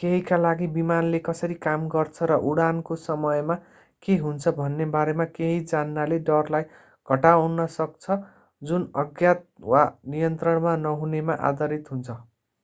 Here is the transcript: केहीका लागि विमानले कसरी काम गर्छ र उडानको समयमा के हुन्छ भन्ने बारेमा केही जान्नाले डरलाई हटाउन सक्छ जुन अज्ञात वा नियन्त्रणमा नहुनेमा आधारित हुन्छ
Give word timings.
केहीका 0.00 0.36
लागि 0.38 0.66
विमानले 0.78 1.18
कसरी 1.28 1.56
काम 1.66 1.84
गर्छ 1.92 2.28
र 2.30 2.38
उडानको 2.52 2.96
समयमा 3.02 3.56
के 4.02 4.16
हुन्छ 4.24 4.54
भन्ने 4.58 4.88
बारेमा 4.96 5.26
केही 5.38 5.60
जान्नाले 5.74 6.18
डरलाई 6.32 6.68
हटाउन 7.08 7.68
सक्छ 7.78 8.18
जुन 8.62 8.90
अज्ञात 9.06 9.46
वा 9.68 9.84
नियन्त्रणमा 10.16 10.76
नहुनेमा 10.84 11.42
आधारित 11.52 11.94
हुन्छ 11.96 12.22